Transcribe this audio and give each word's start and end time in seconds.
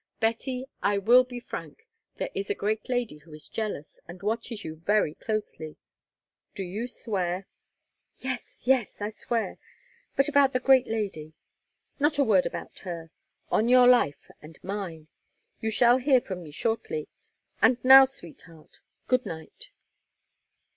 Betty, 0.19 0.65
I 0.81 0.97
will 0.97 1.23
be 1.23 1.39
frank, 1.39 1.85
there 2.15 2.31
is 2.33 2.49
a 2.49 2.55
great 2.55 2.89
lady 2.89 3.17
who 3.17 3.31
is 3.35 3.47
jealous, 3.47 3.99
and 4.07 4.23
watches 4.23 4.63
you 4.65 4.77
very 4.77 5.13
closely. 5.13 5.75
Do 6.55 6.63
you 6.63 6.87
swear?" 6.87 7.45
"Yes, 8.17 8.61
yes, 8.63 8.99
I 8.99 9.11
swear. 9.11 9.59
But 10.15 10.27
about 10.27 10.53
the 10.53 10.59
great 10.59 10.87
lady?" 10.87 11.33
"Not 11.99 12.17
a 12.17 12.23
word 12.23 12.47
about 12.47 12.79
her—on 12.79 13.69
your 13.69 13.85
life—and 13.85 14.57
mine. 14.63 15.07
You 15.59 15.69
shall 15.69 15.97
hear 15.99 16.19
from 16.19 16.41
me 16.41 16.49
shortly. 16.49 17.07
And 17.61 17.77
now, 17.85 18.05
sweetheart—good 18.05 19.23
night." 19.27 19.69